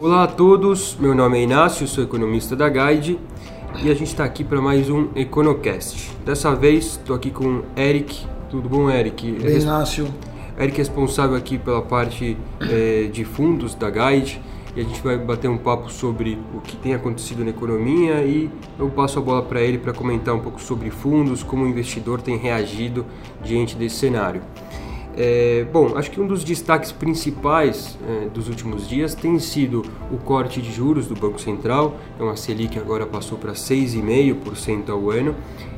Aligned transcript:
Olá 0.00 0.22
a 0.22 0.26
todos, 0.28 0.96
meu 1.00 1.12
nome 1.12 1.38
é 1.38 1.42
Inácio, 1.42 1.88
sou 1.88 2.04
economista 2.04 2.54
da 2.54 2.68
Guide 2.68 3.18
e 3.82 3.90
a 3.90 3.94
gente 3.94 4.06
está 4.06 4.22
aqui 4.22 4.44
para 4.44 4.62
mais 4.62 4.88
um 4.88 5.08
EconoCast. 5.16 6.12
Dessa 6.24 6.54
vez 6.54 6.84
estou 6.84 7.16
aqui 7.16 7.32
com 7.32 7.62
Eric. 7.76 8.24
Tudo 8.48 8.68
bom, 8.68 8.88
Eric? 8.88 9.32
Bem, 9.32 9.58
Inácio. 9.58 10.06
Eric 10.56 10.76
é 10.76 10.78
responsável 10.78 11.36
aqui 11.36 11.58
pela 11.58 11.82
parte 11.82 12.36
eh, 12.60 13.10
de 13.12 13.24
fundos 13.24 13.74
da 13.74 13.90
Guide 13.90 14.40
e 14.76 14.80
a 14.80 14.84
gente 14.84 15.02
vai 15.02 15.18
bater 15.18 15.50
um 15.50 15.58
papo 15.58 15.90
sobre 15.90 16.38
o 16.54 16.60
que 16.60 16.76
tem 16.76 16.94
acontecido 16.94 17.42
na 17.42 17.50
economia 17.50 18.22
e 18.22 18.48
eu 18.78 18.88
passo 18.90 19.18
a 19.18 19.22
bola 19.22 19.42
para 19.42 19.60
ele 19.60 19.78
para 19.78 19.92
comentar 19.92 20.32
um 20.32 20.40
pouco 20.40 20.62
sobre 20.62 20.90
fundos, 20.90 21.42
como 21.42 21.64
o 21.64 21.68
investidor 21.68 22.22
tem 22.22 22.36
reagido 22.36 23.04
diante 23.42 23.74
desse 23.74 23.96
cenário. 23.96 24.42
É, 25.20 25.66
bom, 25.72 25.96
acho 25.96 26.12
que 26.12 26.20
um 26.20 26.28
dos 26.28 26.44
destaques 26.44 26.92
principais 26.92 27.98
é, 28.08 28.28
dos 28.28 28.48
últimos 28.48 28.88
dias 28.88 29.16
tem 29.16 29.36
sido 29.40 29.84
o 30.12 30.16
corte 30.16 30.62
de 30.62 30.70
juros 30.70 31.08
do 31.08 31.16
Banco 31.16 31.40
Central. 31.40 31.96
Então 32.14 32.28
a 32.28 32.36
Selic 32.36 32.78
agora 32.78 33.04
passou 33.04 33.36
para 33.36 33.52
6,5% 33.52 34.90
ao 34.90 35.10
ano 35.10 35.34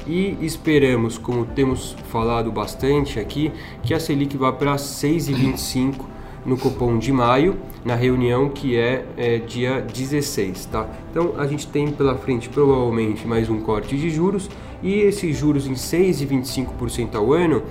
e 0.07 0.37
esperamos, 0.43 1.17
como 1.17 1.47
temos 1.47 1.97
falado 2.11 2.53
bastante 2.53 3.19
aqui, 3.19 3.51
que 3.83 3.95
a 3.95 3.99
Selic 3.99 4.37
vá 4.37 4.53
para 4.53 4.77
6,25% 4.77 6.05
no 6.45 6.59
Copom 6.59 6.99
de 6.99 7.11
maio, 7.11 7.57
na 7.83 7.95
reunião 7.95 8.51
que 8.51 8.77
é, 8.77 9.07
é, 9.17 9.39
dia 9.39 9.81
16, 9.81 10.67
tá? 10.67 10.87
Então 11.11 11.35
a 11.39 11.47
gente 11.47 11.67
tem 11.67 11.91
pela 11.91 12.15
frente 12.17 12.49
provavelmente 12.49 13.27
mais 13.27 13.49
um 13.49 13.61
corte 13.61 13.97
de 13.97 14.11
juros 14.11 14.51
e 14.83 15.01
esses 15.01 15.37
juros 15.37 15.67
em 15.67 15.75
6,25% 15.75 17.15
ao 17.15 17.33
ano 17.33 17.63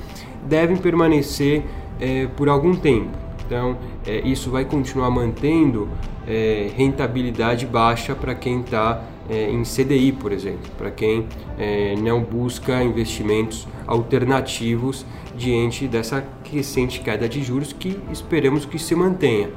devem 0.48 0.78
permanecer 0.78 1.64
é, 2.00 2.28
por 2.28 2.50
algum 2.50 2.76
tempo. 2.76 3.10
Então 3.46 3.78
é, 4.06 4.20
isso 4.22 4.50
vai 4.52 4.66
continuar 4.66 5.10
mantendo 5.10 5.90
é, 6.28 6.70
rentabilidade 6.76 7.66
baixa 7.66 8.14
para 8.14 8.36
quem 8.36 8.62
está 8.62 9.04
é, 9.30 9.50
em 9.50 9.64
CDI, 9.64 10.12
por 10.12 10.32
exemplo, 10.32 10.72
para 10.78 10.92
quem 10.92 11.26
é, 11.58 11.96
não 11.96 12.22
busca 12.22 12.84
investimentos 12.84 13.68
alternativos 13.86 15.06
diante 15.36 15.88
dessa 15.88 16.24
recente 16.44 17.00
queda 17.00 17.30
de 17.30 17.42
juros 17.44 17.72
que 17.72 17.98
esperamos 18.12 18.66
que 18.66 18.80
se 18.80 18.96
mantenha. 18.96 19.50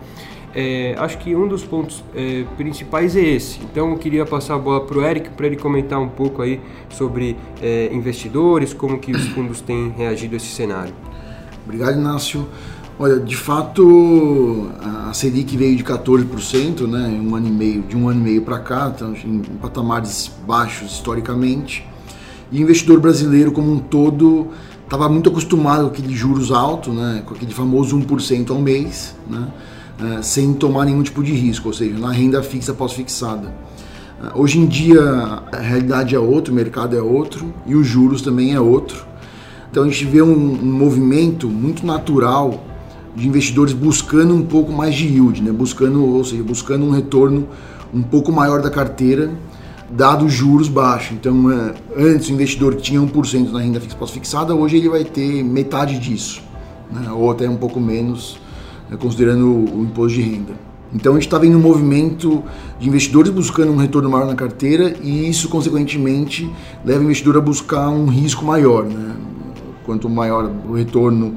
É, 0.55 0.95
acho 0.98 1.17
que 1.19 1.34
um 1.34 1.48
dos 1.48 1.64
pontos 1.64 2.05
é, 2.14 2.45
principais 2.56 3.17
é 3.17 3.22
esse. 3.22 3.61
Então 3.62 3.91
eu 3.91 3.97
queria 3.97 4.27
passar 4.27 4.55
a 4.56 4.58
bola 4.58 4.84
para 4.84 4.98
o 4.98 5.03
Eric 5.03 5.31
para 5.31 5.47
ele 5.47 5.56
comentar 5.56 5.98
um 5.98 6.08
pouco 6.08 6.42
aí 6.42 6.61
sobre 6.91 7.36
é, 7.61 7.91
investidores, 7.92 8.75
como 8.75 8.98
que 8.98 9.12
os 9.12 9.28
fundos 9.28 9.61
têm 9.61 9.91
reagido 9.97 10.34
a 10.34 10.36
esse 10.36 10.48
cenário. 10.48 10.95
Obrigado, 11.64 11.98
Inácio. 11.98 12.47
Olha, 12.98 13.19
de 13.19 13.36
fato, 13.36 14.70
a 15.08 15.12
Selic 15.14 15.56
veio 15.56 15.77
de 15.77 15.83
14%, 15.83 16.86
né, 16.86 17.08
um 17.20 17.34
ano 17.34 17.48
e 17.48 17.50
meio, 17.50 17.83
de 17.83 17.97
um 17.97 18.08
ano 18.08 18.20
e 18.20 18.23
meio 18.23 18.42
para 18.42 18.58
cá, 18.58 18.92
então, 18.95 19.14
em 19.25 19.41
patamares 19.61 20.30
baixos 20.47 20.92
historicamente. 20.92 21.84
E 22.50 22.58
o 22.58 22.62
investidor 22.62 23.00
brasileiro 23.00 23.50
como 23.50 23.73
um 23.73 23.78
todo 23.78 24.48
estava 24.84 25.08
muito 25.08 25.30
acostumado 25.30 25.84
com 25.84 25.89
aquele 25.89 26.14
juros 26.14 26.53
alto, 26.53 26.92
né, 26.92 27.23
com 27.25 27.34
aquele 27.34 27.53
famoso 27.53 27.97
1% 27.98 28.50
ao 28.50 28.61
mês, 28.61 29.17
né, 29.28 29.48
uh, 30.03 30.22
sem 30.22 30.53
tomar 30.53 30.84
nenhum 30.84 31.03
tipo 31.03 31.22
de 31.22 31.33
risco, 31.33 31.69
ou 31.69 31.75
seja, 31.75 31.98
na 31.98 32.11
renda 32.11 32.42
fixa 32.42 32.75
pós-fixada. 32.75 33.48
Uh, 34.20 34.41
hoje 34.41 34.58
em 34.58 34.67
dia 34.67 35.03
a 35.53 35.58
realidade 35.58 36.14
é 36.14 36.19
outra, 36.19 36.53
o 36.53 36.56
mercado 36.56 36.97
é 36.97 37.03
outro 37.03 37.53
e 37.67 37.75
os 37.75 37.86
juros 37.86 38.23
também 38.23 38.55
é 38.55 38.61
outro. 38.61 39.05
Então 39.70 39.84
a 39.84 39.86
gente 39.86 40.05
vê 40.05 40.20
um, 40.20 40.28
um 40.30 40.73
movimento 40.73 41.48
muito 41.48 41.86
natural 41.86 42.62
de 43.14 43.28
investidores 43.28 43.73
buscando 43.73 44.34
um 44.34 44.42
pouco 44.42 44.73
mais 44.73 44.95
de 44.95 45.06
yield, 45.06 45.42
né? 45.42 45.53
buscando, 45.53 46.05
ou 46.05 46.25
seja, 46.25 46.42
buscando 46.42 46.84
um 46.84 46.91
retorno 46.91 47.48
um 47.92 48.03
pouco 48.03 48.33
maior 48.33 48.62
da 48.62 48.70
carteira, 48.70 49.30
dado 49.91 50.29
juros 50.29 50.68
baixos. 50.68 51.12
Então, 51.12 51.51
é, 51.51 51.74
antes 51.96 52.29
o 52.29 52.33
investidor 52.33 52.74
tinha 52.77 53.01
1% 53.01 53.51
na 53.51 53.61
renda 53.61 53.80
fixa 53.80 53.96
pós-fixada, 53.96 54.55
hoje 54.55 54.79
ele 54.79 54.89
vai 54.89 55.05
ter 55.05 55.42
metade 55.45 55.98
disso, 55.98 56.42
né? 56.91 57.11
ou 57.11 57.30
até 57.30 57.48
um 57.48 57.57
pouco 57.57 57.79
menos? 57.79 58.39
Considerando 58.97 59.47
o 59.47 59.83
imposto 59.83 60.19
de 60.19 60.23
renda. 60.23 60.53
Então, 60.95 61.13
a 61.13 61.14
gente 61.14 61.27
está 61.27 61.39
vendo 61.39 61.57
um 61.57 61.61
movimento 61.61 62.42
de 62.79 62.86
investidores 62.86 63.30
buscando 63.30 63.73
um 63.73 63.77
retorno 63.77 64.11
maior 64.11 64.27
na 64.27 64.35
carteira 64.35 64.95
e 65.03 65.29
isso, 65.29 65.48
consequentemente, 65.48 66.51
leva 66.85 67.01
o 67.01 67.05
investidor 67.05 67.39
a 67.39 67.41
buscar 67.41 67.89
um 67.89 68.07
risco 68.07 68.45
maior. 68.45 68.85
Né? 68.85 69.17
Quanto 69.85 70.08
maior 70.08 70.51
o 70.69 70.75
retorno 70.75 71.36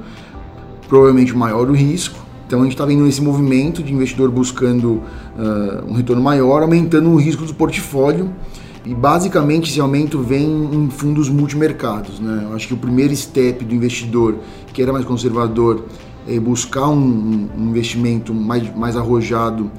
provavelmente 0.88 1.35
maior 1.35 1.69
o 1.69 1.73
risco. 1.73 2.25
Então 2.47 2.59
a 2.59 2.63
gente 2.63 2.73
está 2.73 2.85
vendo 2.85 3.07
esse 3.07 3.21
movimento 3.21 3.81
de 3.81 3.91
investidor 3.91 4.29
buscando 4.29 5.01
uh, 5.35 5.89
um 5.89 5.93
retorno 5.93 6.22
maior, 6.22 6.61
aumentando 6.61 7.09
o 7.09 7.16
risco 7.16 7.43
do 7.43 7.53
portfólio. 7.53 8.29
E 8.85 8.93
basicamente 8.93 9.72
esse 9.72 9.79
aumento 9.79 10.22
vem 10.22 10.45
em 10.45 10.89
fundos 10.91 11.27
multimercados. 11.27 12.19
Né? 12.19 12.41
Eu 12.43 12.55
acho 12.55 12.67
que 12.67 12.73
o 12.75 12.77
primeiro 12.77 13.16
step 13.16 13.66
do 13.66 13.73
investidor, 13.73 14.35
que 14.72 14.81
era 14.81 14.93
mais 14.93 15.03
conservador, 15.05 15.85
é 16.27 16.39
buscar 16.39 16.87
um, 16.87 17.49
um 17.57 17.69
investimento 17.69 18.33
mais, 18.33 18.75
mais 18.75 18.97
arrojado. 18.97 19.71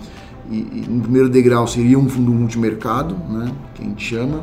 E, 0.51 0.57
e, 0.57 0.87
no 0.89 1.03
primeiro 1.03 1.29
degrau 1.29 1.67
seria 1.67 1.99
um 1.99 2.09
fundo 2.09 2.31
multimercado, 2.31 3.17
né? 3.29 3.51
que 3.75 3.83
a 3.83 3.85
gente 3.85 4.05
chama. 4.05 4.43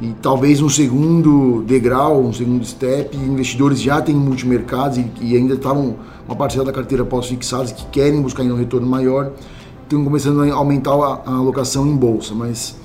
E 0.00 0.14
talvez 0.22 0.60
um 0.60 0.68
segundo 0.68 1.62
degrau, 1.66 2.22
um 2.22 2.32
segundo 2.32 2.64
step, 2.64 3.16
investidores 3.16 3.80
já 3.80 4.00
têm 4.00 4.14
multimercados 4.14 4.98
e, 4.98 5.10
e 5.20 5.36
ainda 5.36 5.54
estavam 5.54 5.96
uma 6.26 6.36
parcela 6.36 6.64
da 6.64 6.72
carteira 6.72 7.04
pós-fixadas 7.04 7.72
que 7.72 7.86
querem 7.86 8.20
buscar 8.20 8.42
ainda 8.42 8.54
um 8.54 8.58
retorno 8.58 8.86
maior, 8.86 9.32
estão 9.82 10.04
começando 10.04 10.42
a 10.42 10.54
aumentar 10.54 10.92
a, 10.92 11.22
a 11.24 11.34
alocação 11.34 11.86
em 11.86 11.96
bolsa. 11.96 12.34
Mas 12.34 12.76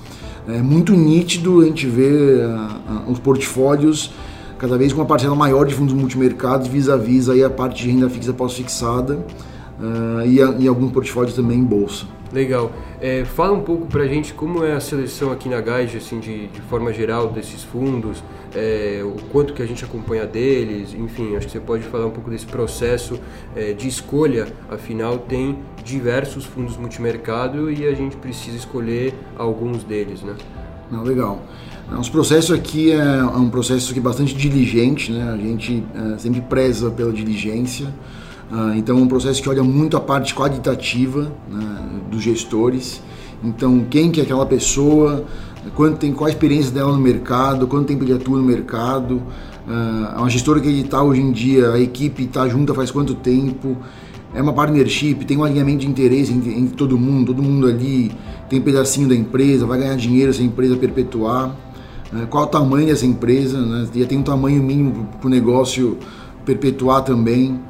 é 0.48 0.60
muito 0.60 0.92
nítido 0.92 1.60
a 1.60 1.64
gente 1.64 1.86
ver 1.86 2.46
uh, 2.46 3.08
uh, 3.08 3.12
os 3.12 3.18
portfólios 3.18 4.10
cada 4.58 4.76
vez 4.78 4.92
com 4.92 5.00
uma 5.00 5.06
parcela 5.06 5.34
maior 5.34 5.64
de 5.66 5.74
fundos 5.74 5.94
multimercados 5.94 6.68
vis-a-vis 6.68 7.28
aí 7.28 7.42
a 7.42 7.50
parte 7.50 7.82
de 7.82 7.90
renda 7.90 8.08
fixa 8.08 8.32
pós-fixada 8.32 9.16
uh, 9.80 10.26
e, 10.26 10.64
e 10.64 10.68
alguns 10.68 10.92
portfólios 10.92 11.34
também 11.34 11.58
em 11.58 11.64
bolsa. 11.64 12.06
Legal. 12.32 12.72
É, 13.00 13.24
fala 13.24 13.52
um 13.52 13.60
pouco 13.60 13.86
para 13.86 14.02
a 14.02 14.08
gente 14.08 14.34
como 14.34 14.64
é 14.64 14.72
a 14.72 14.80
seleção 14.80 15.30
aqui 15.30 15.48
na 15.48 15.60
Gage, 15.60 15.98
assim, 15.98 16.18
de, 16.18 16.48
de 16.48 16.60
forma 16.62 16.92
geral 16.92 17.28
desses 17.28 17.62
fundos, 17.62 18.24
é, 18.52 19.02
o 19.04 19.14
quanto 19.30 19.52
que 19.54 19.62
a 19.62 19.66
gente 19.66 19.84
acompanha 19.84 20.26
deles, 20.26 20.94
enfim, 20.94 21.36
acho 21.36 21.46
que 21.46 21.52
você 21.52 21.60
pode 21.60 21.84
falar 21.84 22.06
um 22.06 22.10
pouco 22.10 22.30
desse 22.30 22.46
processo 22.46 23.20
é, 23.54 23.72
de 23.72 23.86
escolha, 23.86 24.48
afinal 24.68 25.18
tem 25.18 25.58
diversos 25.84 26.44
fundos 26.44 26.76
multimercado 26.76 27.70
e 27.70 27.86
a 27.86 27.94
gente 27.94 28.16
precisa 28.16 28.56
escolher 28.56 29.14
alguns 29.38 29.84
deles, 29.84 30.22
né? 30.22 30.34
Não, 30.90 31.04
legal. 31.04 31.40
Nosso 31.90 32.10
processo 32.10 32.54
aqui 32.54 32.90
é, 32.92 32.96
é 32.96 33.24
um 33.24 33.50
processo 33.50 33.92
que 33.92 33.98
é 33.98 34.02
bastante 34.02 34.34
diligente, 34.34 35.12
né? 35.12 35.30
A 35.30 35.36
gente 35.36 35.84
é, 35.94 36.18
sempre 36.18 36.40
preza 36.40 36.90
pela 36.90 37.12
diligência. 37.12 37.92
Uh, 38.50 38.74
então 38.76 38.98
é 38.98 39.00
um 39.00 39.08
processo 39.08 39.42
que 39.42 39.48
olha 39.48 39.62
muito 39.62 39.96
a 39.96 40.00
parte 40.00 40.34
qualitativa 40.34 41.32
né, 41.48 41.78
dos 42.10 42.22
gestores. 42.22 43.02
Então 43.42 43.84
quem 43.90 44.10
que 44.10 44.20
é 44.20 44.22
aquela 44.22 44.46
pessoa, 44.46 45.24
quanto 45.74 45.98
tem, 45.98 46.12
qual 46.12 46.26
a 46.26 46.30
experiência 46.30 46.70
dela 46.70 46.92
no 46.92 46.98
mercado, 46.98 47.66
quanto 47.66 47.86
tempo 47.86 48.04
ele 48.04 48.12
atua 48.12 48.38
no 48.38 48.44
mercado. 48.44 49.22
Uh, 49.66 50.14
é 50.14 50.18
uma 50.18 50.30
gestora 50.30 50.60
que 50.60 50.68
ele 50.68 50.82
está 50.82 51.02
hoje 51.02 51.20
em 51.20 51.32
dia, 51.32 51.70
a 51.70 51.80
equipe 51.80 52.24
está 52.24 52.48
junta 52.48 52.74
faz 52.74 52.90
quanto 52.90 53.14
tempo. 53.14 53.76
É 54.34 54.42
uma 54.42 54.52
partnership, 54.52 55.24
tem 55.24 55.36
um 55.36 55.44
alinhamento 55.44 55.80
de 55.80 55.88
interesse 55.88 56.32
entre, 56.32 56.52
entre 56.52 56.76
todo 56.76 56.98
mundo, 56.98 57.32
todo 57.32 57.42
mundo 57.42 57.68
ali 57.68 58.10
tem 58.48 58.58
um 58.58 58.62
pedacinho 58.62 59.08
da 59.08 59.14
empresa, 59.14 59.64
vai 59.64 59.78
ganhar 59.78 59.96
dinheiro 59.96 60.32
se 60.34 60.42
a 60.42 60.44
empresa 60.44 60.76
perpetuar. 60.76 61.54
Uh, 62.12 62.26
qual 62.28 62.44
o 62.44 62.46
tamanho 62.46 62.86
dessa 62.86 63.06
empresa, 63.06 63.60
né? 63.60 63.86
tem 64.06 64.18
um 64.18 64.22
tamanho 64.22 64.62
mínimo 64.62 65.08
para 65.20 65.26
o 65.26 65.30
negócio 65.30 65.98
perpetuar 66.44 67.02
também 67.02 67.60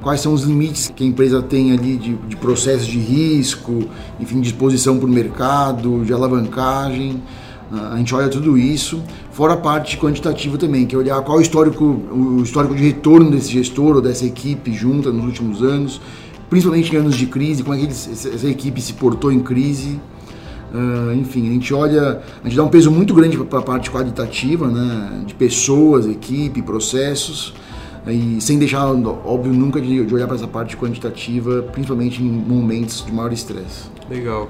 quais 0.00 0.20
são 0.20 0.32
os 0.32 0.44
limites 0.44 0.90
que 0.94 1.04
a 1.04 1.06
empresa 1.06 1.42
tem 1.42 1.72
ali 1.72 1.96
de, 1.96 2.14
de 2.14 2.36
processo 2.36 2.86
de 2.86 2.98
risco, 2.98 3.84
enfim, 4.18 4.40
de 4.40 4.48
exposição 4.48 4.98
para 4.98 5.06
o 5.06 5.10
mercado, 5.10 6.04
de 6.04 6.12
alavancagem. 6.12 7.22
A 7.70 7.96
gente 7.98 8.12
olha 8.14 8.28
tudo 8.28 8.58
isso, 8.58 9.00
fora 9.30 9.52
a 9.54 9.56
parte 9.56 9.96
quantitativa 9.96 10.58
também, 10.58 10.86
que 10.86 10.94
é 10.94 10.98
olhar 10.98 11.22
qual 11.22 11.36
é 11.36 11.40
o 11.40 11.42
histórico, 11.42 11.84
o 11.84 12.42
histórico 12.42 12.74
de 12.74 12.82
retorno 12.82 13.30
desse 13.30 13.52
gestor 13.52 13.96
ou 13.96 14.02
dessa 14.02 14.26
equipe 14.26 14.72
junta 14.72 15.12
nos 15.12 15.24
últimos 15.24 15.62
anos, 15.62 16.00
principalmente 16.48 16.92
em 16.92 16.98
anos 16.98 17.14
de 17.14 17.26
crise, 17.26 17.62
como 17.62 17.76
é 17.76 17.78
que 17.78 17.86
essa 17.86 18.48
equipe 18.48 18.80
se 18.80 18.94
portou 18.94 19.30
em 19.30 19.38
crise. 19.38 20.00
Uh, 20.72 21.12
enfim, 21.14 21.48
a 21.48 21.52
gente 21.52 21.74
olha, 21.74 22.20
a 22.42 22.46
gente 22.46 22.56
dá 22.56 22.62
um 22.62 22.68
peso 22.68 22.90
muito 22.90 23.12
grande 23.12 23.36
para 23.36 23.58
a 23.58 23.62
parte 23.62 23.90
qualitativa, 23.90 24.68
né, 24.68 25.24
de 25.26 25.34
pessoas, 25.34 26.06
equipe, 26.06 26.62
processos 26.62 27.52
e 28.06 28.40
sem 28.40 28.58
deixar, 28.58 28.86
óbvio, 28.86 29.52
nunca 29.52 29.80
de, 29.80 30.04
de 30.04 30.14
olhar 30.14 30.26
para 30.26 30.36
essa 30.36 30.48
parte 30.48 30.76
quantitativa, 30.76 31.62
principalmente 31.72 32.22
em 32.22 32.26
momentos 32.26 33.04
de 33.04 33.12
maior 33.12 33.32
estresse. 33.32 33.90
Legal. 34.08 34.48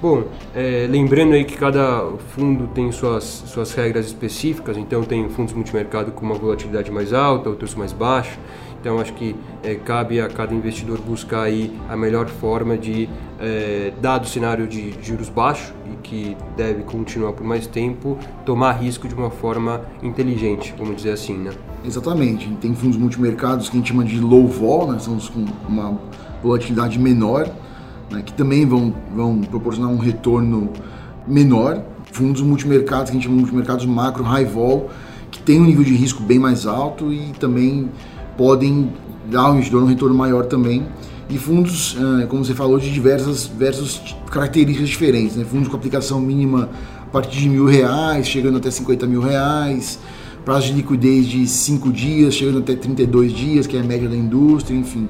Bom, 0.00 0.24
é, 0.54 0.86
lembrando 0.88 1.32
aí 1.32 1.44
que 1.44 1.56
cada 1.56 2.04
fundo 2.34 2.66
tem 2.74 2.92
suas, 2.92 3.24
suas 3.46 3.72
regras 3.72 4.06
específicas, 4.06 4.76
então 4.76 5.02
tem 5.02 5.28
fundos 5.30 5.54
multimercado 5.54 6.12
com 6.12 6.26
uma 6.26 6.34
volatilidade 6.34 6.90
mais 6.90 7.12
alta, 7.12 7.48
outros 7.48 7.74
mais 7.74 7.92
baixa. 7.92 8.38
Então 8.84 9.00
acho 9.00 9.14
que 9.14 9.34
é, 9.62 9.76
cabe 9.76 10.20
a 10.20 10.28
cada 10.28 10.54
investidor 10.54 11.00
buscar 11.00 11.44
aí 11.44 11.74
a 11.88 11.96
melhor 11.96 12.28
forma 12.28 12.76
de, 12.76 13.08
é, 13.40 13.94
dado 13.98 14.24
o 14.24 14.26
cenário 14.26 14.66
de 14.66 14.92
juros 15.00 15.30
baixos 15.30 15.72
e 15.90 15.96
que 16.02 16.36
deve 16.54 16.82
continuar 16.82 17.32
por 17.32 17.46
mais 17.46 17.66
tempo, 17.66 18.18
tomar 18.44 18.72
risco 18.72 19.08
de 19.08 19.14
uma 19.14 19.30
forma 19.30 19.80
inteligente, 20.02 20.74
vamos 20.76 20.96
dizer 20.96 21.12
assim, 21.12 21.32
né? 21.32 21.52
Exatamente. 21.82 22.46
Tem 22.60 22.74
fundos 22.74 22.98
multimercados 22.98 23.70
que 23.70 23.76
a 23.78 23.80
gente 23.80 23.88
chama 23.88 24.04
de 24.04 24.20
low 24.20 24.46
vol, 24.46 24.92
né? 24.92 24.98
são 24.98 25.16
os 25.16 25.30
com 25.30 25.46
uma 25.66 25.98
volatilidade 26.42 26.98
menor, 26.98 27.48
né? 28.10 28.20
que 28.20 28.34
também 28.34 28.66
vão, 28.66 28.94
vão 29.16 29.40
proporcionar 29.40 29.90
um 29.90 29.98
retorno 29.98 30.70
menor. 31.26 31.82
Fundos 32.12 32.42
multimercados 32.42 33.04
que 33.04 33.12
a 33.12 33.14
gente 33.14 33.22
chama 33.22 33.36
de 33.36 33.40
multimercados 33.44 33.86
macro 33.86 34.22
high 34.22 34.44
vol, 34.44 34.90
que 35.30 35.40
tem 35.40 35.58
um 35.58 35.64
nível 35.64 35.84
de 35.84 35.94
risco 35.94 36.22
bem 36.22 36.38
mais 36.38 36.66
alto 36.66 37.10
e 37.10 37.32
também 37.40 37.88
podem 38.36 38.92
dar 39.30 39.42
ao 39.42 39.54
investidor 39.54 39.82
um 39.82 39.86
retorno 39.86 40.14
maior 40.14 40.46
também. 40.46 40.86
E 41.28 41.38
fundos, 41.38 41.96
eh, 41.98 42.26
como 42.26 42.44
você 42.44 42.54
falou, 42.54 42.78
de 42.78 42.92
diversas, 42.92 43.48
diversas 43.48 44.00
características 44.30 44.88
diferentes. 44.88 45.36
Né? 45.36 45.44
Fundos 45.44 45.68
com 45.68 45.76
aplicação 45.76 46.20
mínima 46.20 46.68
a 47.02 47.10
partir 47.10 47.40
de 47.40 47.48
mil 47.48 47.64
reais, 47.64 48.26
chegando 48.26 48.58
até 48.58 48.70
50 48.70 49.06
mil 49.06 49.20
reais. 49.20 49.98
Prazo 50.44 50.66
de 50.66 50.74
liquidez 50.74 51.26
de 51.26 51.46
5 51.46 51.90
dias, 51.90 52.34
chegando 52.34 52.58
até 52.58 52.76
32 52.76 53.32
dias, 53.32 53.66
que 53.66 53.76
é 53.78 53.80
a 53.80 53.82
média 53.82 54.08
da 54.08 54.16
indústria, 54.16 54.76
enfim. 54.76 55.08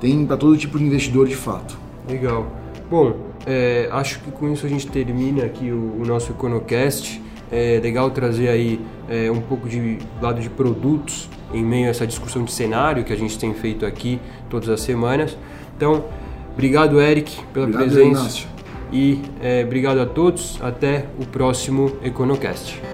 Tem 0.00 0.26
para 0.26 0.36
todo 0.36 0.56
tipo 0.56 0.76
de 0.76 0.84
investidor 0.84 1.28
de 1.28 1.36
fato. 1.36 1.78
Legal. 2.08 2.46
Bom, 2.90 3.14
é, 3.46 3.88
acho 3.92 4.18
que 4.20 4.32
com 4.32 4.52
isso 4.52 4.66
a 4.66 4.68
gente 4.68 4.88
termina 4.88 5.44
aqui 5.44 5.70
o, 5.70 6.00
o 6.00 6.04
nosso 6.04 6.32
EconoCast. 6.32 7.22
É 7.56 7.78
legal 7.80 8.10
trazer 8.10 8.48
aí 8.48 8.80
é, 9.08 9.30
um 9.30 9.40
pouco 9.40 9.68
de 9.68 9.98
lado 10.20 10.40
de 10.40 10.50
produtos 10.50 11.30
em 11.52 11.64
meio 11.64 11.86
a 11.86 11.90
essa 11.90 12.04
discussão 12.04 12.42
de 12.42 12.50
cenário 12.50 13.04
que 13.04 13.12
a 13.12 13.16
gente 13.16 13.38
tem 13.38 13.54
feito 13.54 13.86
aqui 13.86 14.20
todas 14.50 14.68
as 14.68 14.80
semanas. 14.80 15.38
Então, 15.76 16.04
obrigado 16.52 17.00
Eric 17.00 17.40
pela 17.52 17.66
obrigado, 17.66 17.86
presença 17.92 18.20
Inácio. 18.20 18.48
e 18.92 19.22
é, 19.40 19.62
obrigado 19.64 20.00
a 20.00 20.06
todos. 20.06 20.58
Até 20.60 21.06
o 21.16 21.26
próximo 21.26 21.96
EconoCast. 22.02 22.93